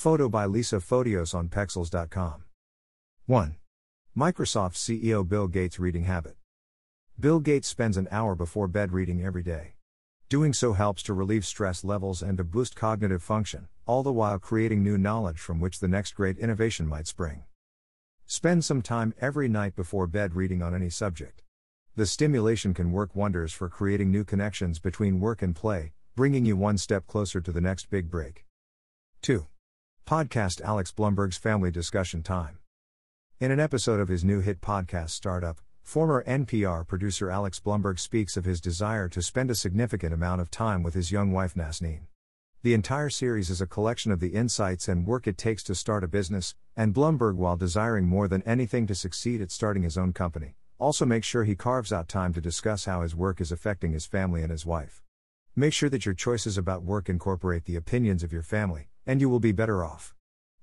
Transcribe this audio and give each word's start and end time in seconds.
Photo 0.00 0.30
by 0.30 0.46
Lisa 0.46 0.76
Fotios 0.76 1.34
on 1.34 1.50
Pexels.com. 1.50 2.44
1. 3.26 3.56
Microsoft 4.16 4.72
CEO 4.72 5.28
Bill 5.28 5.46
Gates 5.46 5.78
reading 5.78 6.04
habit. 6.04 6.36
Bill 7.18 7.38
Gates 7.38 7.68
spends 7.68 7.98
an 7.98 8.08
hour 8.10 8.34
before 8.34 8.66
bed 8.66 8.92
reading 8.92 9.22
every 9.22 9.42
day. 9.42 9.74
Doing 10.30 10.54
so 10.54 10.72
helps 10.72 11.02
to 11.02 11.12
relieve 11.12 11.44
stress 11.44 11.84
levels 11.84 12.22
and 12.22 12.38
to 12.38 12.44
boost 12.44 12.74
cognitive 12.74 13.22
function, 13.22 13.68
all 13.84 14.02
the 14.02 14.10
while 14.10 14.38
creating 14.38 14.82
new 14.82 14.96
knowledge 14.96 15.38
from 15.38 15.60
which 15.60 15.80
the 15.80 15.86
next 15.86 16.12
great 16.12 16.38
innovation 16.38 16.86
might 16.86 17.06
spring. 17.06 17.42
Spend 18.24 18.64
some 18.64 18.80
time 18.80 19.12
every 19.20 19.48
night 19.48 19.76
before 19.76 20.06
bed 20.06 20.34
reading 20.34 20.62
on 20.62 20.74
any 20.74 20.88
subject. 20.88 21.42
The 21.94 22.06
stimulation 22.06 22.72
can 22.72 22.90
work 22.90 23.14
wonders 23.14 23.52
for 23.52 23.68
creating 23.68 24.10
new 24.10 24.24
connections 24.24 24.78
between 24.78 25.20
work 25.20 25.42
and 25.42 25.54
play, 25.54 25.92
bringing 26.16 26.46
you 26.46 26.56
one 26.56 26.78
step 26.78 27.06
closer 27.06 27.42
to 27.42 27.52
the 27.52 27.60
next 27.60 27.90
big 27.90 28.10
break. 28.10 28.46
2. 29.20 29.46
Podcast 30.10 30.60
Alex 30.62 30.90
Blumberg's 30.90 31.36
Family 31.36 31.70
Discussion 31.70 32.24
Time. 32.24 32.58
In 33.38 33.52
an 33.52 33.60
episode 33.60 34.00
of 34.00 34.08
his 34.08 34.24
new 34.24 34.40
hit 34.40 34.60
podcast 34.60 35.10
Startup, 35.10 35.60
former 35.84 36.24
NPR 36.26 36.84
producer 36.84 37.30
Alex 37.30 37.60
Blumberg 37.60 38.00
speaks 38.00 38.36
of 38.36 38.44
his 38.44 38.60
desire 38.60 39.08
to 39.08 39.22
spend 39.22 39.52
a 39.52 39.54
significant 39.54 40.12
amount 40.12 40.40
of 40.40 40.50
time 40.50 40.82
with 40.82 40.94
his 40.94 41.12
young 41.12 41.30
wife 41.30 41.54
Nasneen. 41.54 42.08
The 42.64 42.74
entire 42.74 43.08
series 43.08 43.50
is 43.50 43.60
a 43.60 43.68
collection 43.68 44.10
of 44.10 44.18
the 44.18 44.34
insights 44.34 44.88
and 44.88 45.06
work 45.06 45.28
it 45.28 45.38
takes 45.38 45.62
to 45.62 45.76
start 45.76 46.02
a 46.02 46.08
business, 46.08 46.56
and 46.76 46.92
Blumberg, 46.92 47.36
while 47.36 47.56
desiring 47.56 48.08
more 48.08 48.26
than 48.26 48.42
anything 48.42 48.88
to 48.88 48.96
succeed 48.96 49.40
at 49.40 49.52
starting 49.52 49.84
his 49.84 49.96
own 49.96 50.12
company, 50.12 50.56
also 50.80 51.06
makes 51.06 51.28
sure 51.28 51.44
he 51.44 51.54
carves 51.54 51.92
out 51.92 52.08
time 52.08 52.32
to 52.32 52.40
discuss 52.40 52.84
how 52.86 53.02
his 53.02 53.14
work 53.14 53.40
is 53.40 53.52
affecting 53.52 53.92
his 53.92 54.06
family 54.06 54.42
and 54.42 54.50
his 54.50 54.66
wife. 54.66 55.04
Make 55.54 55.72
sure 55.72 55.88
that 55.88 56.04
your 56.04 56.16
choices 56.16 56.58
about 56.58 56.82
work 56.82 57.08
incorporate 57.08 57.64
the 57.64 57.76
opinions 57.76 58.24
of 58.24 58.32
your 58.32 58.42
family, 58.42 58.89
and 59.10 59.20
you 59.20 59.28
will 59.28 59.40
be 59.40 59.50
better 59.50 59.84
off. 59.84 60.14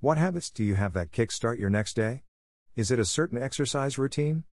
What 0.00 0.18
habits 0.18 0.50
do 0.50 0.62
you 0.62 0.74
have 0.74 0.92
that 0.92 1.12
kickstart 1.12 1.58
your 1.58 1.70
next 1.70 1.94
day? 1.94 2.24
Is 2.76 2.90
it 2.90 2.98
a 2.98 3.04
certain 3.06 3.42
exercise 3.42 3.96
routine? 3.96 4.44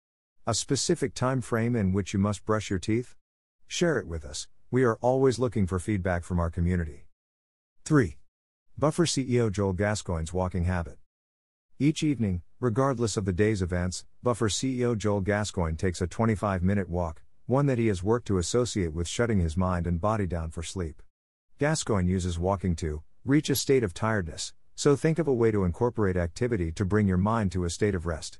A 0.47 0.53
specific 0.53 1.13
time 1.13 1.41
frame 1.41 1.75
in 1.75 1.91
which 1.91 2.13
you 2.13 2.19
must 2.19 2.45
brush 2.45 2.69
your 2.69 2.79
teeth? 2.79 3.17
Share 3.67 3.99
it 3.99 4.07
with 4.07 4.23
us. 4.23 4.47
We 4.71 4.85
are 4.85 4.97
always 5.01 5.39
looking 5.39 5.67
for 5.67 5.77
feedback 5.77 6.23
from 6.23 6.39
our 6.39 6.49
community. 6.49 7.07
3. 7.83 8.15
Buffer 8.77 9.05
CEO 9.05 9.51
Joel 9.51 9.73
Gascoigne's 9.73 10.31
walking 10.31 10.63
habit. 10.63 10.97
Each 11.77 12.01
evening, 12.01 12.43
regardless 12.61 13.17
of 13.17 13.25
the 13.25 13.33
day's 13.33 13.61
events, 13.61 14.05
Buffer 14.23 14.47
CEO 14.47 14.97
Joel 14.97 15.19
Gascoigne 15.19 15.75
takes 15.75 15.99
a 15.99 16.07
25 16.07 16.63
minute 16.63 16.87
walk, 16.87 17.23
one 17.45 17.65
that 17.65 17.77
he 17.77 17.87
has 17.87 18.01
worked 18.01 18.27
to 18.27 18.37
associate 18.37 18.93
with 18.93 19.09
shutting 19.09 19.41
his 19.41 19.57
mind 19.57 19.85
and 19.85 19.99
body 19.99 20.27
down 20.27 20.49
for 20.49 20.63
sleep. 20.63 21.01
Gascoigne 21.59 22.09
uses 22.09 22.39
walking 22.39 22.73
to 22.77 23.03
reach 23.23 23.51
a 23.51 23.55
state 23.55 23.83
of 23.83 23.93
tiredness, 23.93 24.51
so 24.73 24.95
think 24.95 25.19
of 25.19 25.27
a 25.27 25.33
way 25.33 25.51
to 25.51 25.63
incorporate 25.63 26.17
activity 26.17 26.71
to 26.71 26.83
bring 26.83 27.07
your 27.07 27.17
mind 27.17 27.51
to 27.51 27.65
a 27.65 27.69
state 27.69 27.93
of 27.93 28.07
rest. 28.07 28.39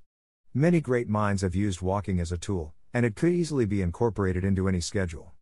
Many 0.55 0.81
great 0.81 1.07
minds 1.07 1.43
have 1.43 1.53
used 1.53 1.83
walking 1.83 2.19
as 2.19 2.31
a 2.31 2.37
tool, 2.37 2.73
and 2.91 3.05
it 3.05 3.15
could 3.15 3.31
easily 3.31 3.65
be 3.65 3.83
incorporated 3.83 4.43
into 4.43 4.67
any 4.67 4.81
schedule. 4.81 5.33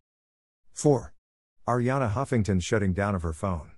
4. 0.74 1.14
Arianna 1.66 2.12
Huffington's 2.12 2.64
shutting 2.64 2.92
down 2.92 3.14
of 3.14 3.22
her 3.22 3.32
phone. 3.32 3.70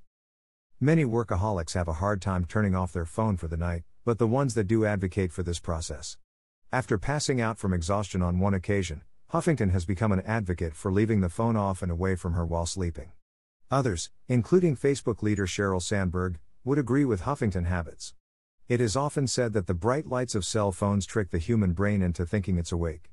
Many 0.80 1.05
workaholics 1.05 1.74
have 1.74 1.86
a 1.86 1.94
hard 1.94 2.20
time 2.20 2.44
turning 2.44 2.74
off 2.74 2.92
their 2.92 3.06
phone 3.06 3.36
for 3.36 3.46
the 3.46 3.56
night, 3.56 3.84
but 4.05 4.18
the 4.18 4.27
ones 4.27 4.55
that 4.55 4.66
do 4.66 4.84
advocate 4.84 5.30
for 5.30 5.44
this 5.44 5.60
process. 5.60 6.16
After 6.72 6.98
passing 6.98 7.40
out 7.40 7.56
from 7.56 7.72
exhaustion 7.72 8.20
on 8.20 8.40
one 8.40 8.55
occasion, 8.55 9.02
Huffington 9.33 9.70
has 9.70 9.84
become 9.84 10.10
an 10.10 10.22
advocate 10.27 10.74
for 10.74 10.92
leaving 10.92 11.20
the 11.20 11.28
phone 11.28 11.56
off 11.56 11.83
and 11.83 11.92
away 11.92 12.16
from 12.16 12.33
her 12.33 12.44
while 12.44 12.66
sleeping. 12.66 13.12
Others, 13.73 14.11
including 14.28 14.77
Facebook 14.77 15.23
leader 15.23 15.46
Sheryl 15.46 15.80
Sandberg, 15.80 16.39
would 16.63 16.79
agree 16.79 17.07
with 17.07 17.23
Huffington 17.23 17.64
habits. 17.64 18.13
It 18.69 18.83
is 18.83 18.96
often 18.96 19.27
said 19.27 19.55
that 19.55 19.67
the 19.67 19.73
bright 19.73 20.07
lights 20.07 20.35
of 20.35 20.45
cell 20.45 20.73
phones 20.73 21.07
trick 21.07 21.30
the 21.30 21.39
human 21.39 21.73
brain 21.73 22.02
into 22.02 22.27
thinking 22.27 22.58
it's 22.58 22.70
awake. 22.70 23.11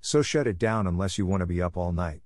So 0.00 0.22
shut 0.22 0.46
it 0.46 0.58
down 0.58 0.86
unless 0.86 1.18
you 1.18 1.26
want 1.26 1.42
to 1.42 1.46
be 1.46 1.60
up 1.60 1.76
all 1.76 1.92
night. 1.92 2.22